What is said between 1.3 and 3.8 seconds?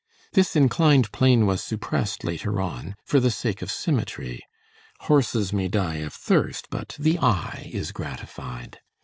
was suppressed later on, for the sake of